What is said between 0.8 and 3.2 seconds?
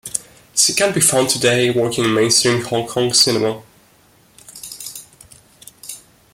be found today working in mainstream Hong Kong